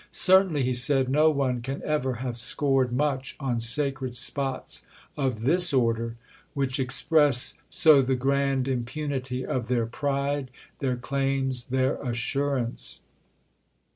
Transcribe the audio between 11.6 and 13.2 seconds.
their assurance!"